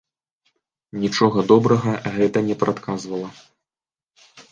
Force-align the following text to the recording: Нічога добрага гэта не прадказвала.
Нічога 1.03 1.43
добрага 1.51 1.91
гэта 2.15 2.43
не 2.47 2.55
прадказвала. 2.63 3.29